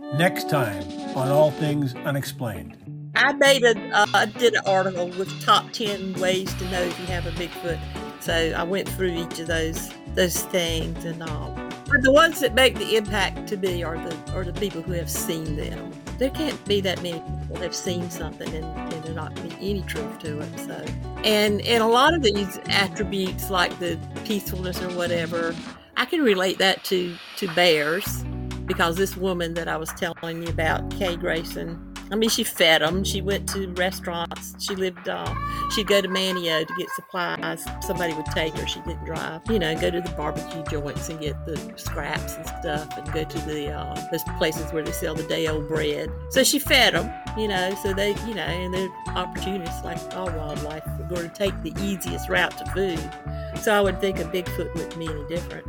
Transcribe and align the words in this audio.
Next 0.00 0.48
time 0.48 0.82
on 1.14 1.28
All 1.28 1.50
Things 1.50 1.94
Unexplained. 1.94 2.76
I 3.14 3.32
made 3.34 3.62
a, 3.62 3.78
uh, 3.90 4.06
I 4.14 4.26
did 4.26 4.54
an 4.54 4.62
article 4.66 5.08
with 5.10 5.40
top 5.42 5.70
10 5.72 6.14
ways 6.14 6.52
to 6.54 6.64
know 6.70 6.80
if 6.80 6.98
you 6.98 7.06
have 7.06 7.26
a 7.26 7.30
Bigfoot. 7.32 7.78
So 8.20 8.32
I 8.56 8.62
went 8.62 8.88
through 8.88 9.12
each 9.12 9.38
of 9.38 9.46
those 9.46 9.90
those 10.14 10.42
things 10.44 11.04
and 11.04 11.22
all. 11.22 11.54
But 11.86 12.02
the 12.02 12.10
ones 12.10 12.40
that 12.40 12.54
make 12.54 12.76
the 12.76 12.96
impact 12.96 13.46
to 13.48 13.56
me 13.56 13.82
are 13.82 13.96
the 13.96 14.16
are 14.34 14.42
the 14.44 14.52
people 14.54 14.82
who 14.82 14.92
have 14.92 15.10
seen 15.10 15.56
them. 15.56 15.92
There 16.18 16.30
can't 16.30 16.62
be 16.64 16.80
that 16.80 17.02
many 17.02 17.20
people 17.20 17.56
that 17.56 17.62
have 17.62 17.74
seen 17.74 18.10
something 18.10 18.52
and, 18.54 18.64
and 18.92 19.04
there 19.04 19.14
not 19.14 19.34
be 19.36 19.54
any 19.60 19.82
truth 19.82 20.18
to 20.20 20.40
it. 20.40 20.58
So 20.58 20.84
and 21.24 21.60
and 21.60 21.82
a 21.82 21.86
lot 21.86 22.14
of 22.14 22.22
these 22.22 22.58
attributes 22.68 23.50
like 23.50 23.78
the 23.78 23.98
peacefulness 24.24 24.82
or 24.82 24.88
whatever, 24.96 25.54
I 25.96 26.04
can 26.06 26.22
relate 26.22 26.58
that 26.58 26.84
to 26.84 27.14
to 27.36 27.54
bears 27.54 28.24
because 28.70 28.94
this 28.94 29.16
woman 29.16 29.54
that 29.54 29.66
I 29.66 29.76
was 29.76 29.88
telling 29.94 30.44
you 30.44 30.48
about, 30.48 30.92
Kay 30.92 31.16
Grayson, 31.16 31.92
I 32.12 32.14
mean, 32.14 32.30
she 32.30 32.44
fed 32.44 32.82
them. 32.82 33.02
She 33.02 33.20
went 33.20 33.48
to 33.48 33.66
restaurants. 33.72 34.54
She 34.64 34.76
lived, 34.76 35.08
uh, 35.08 35.34
she'd 35.72 35.88
go 35.88 36.00
to 36.00 36.06
Manteo 36.06 36.64
to 36.64 36.74
get 36.74 36.88
supplies. 36.90 37.64
Somebody 37.80 38.14
would 38.14 38.26
take 38.26 38.54
her. 38.54 38.68
She 38.68 38.78
didn't 38.82 39.04
drive. 39.04 39.40
You 39.50 39.58
know, 39.58 39.74
go 39.74 39.90
to 39.90 40.00
the 40.00 40.10
barbecue 40.10 40.62
joints 40.70 41.08
and 41.08 41.18
get 41.18 41.34
the 41.46 41.56
scraps 41.74 42.36
and 42.36 42.46
stuff 42.46 42.96
and 42.96 43.12
go 43.12 43.24
to 43.24 43.38
the, 43.40 43.72
uh, 43.72 44.08
those 44.12 44.22
places 44.38 44.72
where 44.72 44.84
they 44.84 44.92
sell 44.92 45.16
the 45.16 45.24
day 45.24 45.48
old 45.48 45.66
bread. 45.66 46.08
So 46.28 46.44
she 46.44 46.60
fed 46.60 46.94
them, 46.94 47.12
you 47.36 47.48
know, 47.48 47.74
so 47.82 47.92
they, 47.92 48.10
you 48.24 48.34
know, 48.34 48.42
and 48.42 48.72
they're 48.72 48.88
opportunists 49.16 49.84
like 49.84 49.98
all 50.14 50.30
wildlife. 50.30 50.84
We're 50.96 51.08
going 51.08 51.28
to 51.28 51.34
take 51.34 51.60
the 51.64 51.74
easiest 51.82 52.28
route 52.28 52.56
to 52.58 52.66
food. 52.66 53.60
So 53.62 53.74
I 53.74 53.80
would 53.80 54.00
think 54.00 54.20
a 54.20 54.24
Bigfoot 54.26 54.72
wouldn't 54.76 54.96
be 54.96 55.08
any 55.08 55.26
different. 55.26 55.66